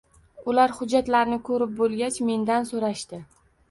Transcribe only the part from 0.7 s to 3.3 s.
hujjatlarni ko`rib bo`lgach, mendan so`rashdi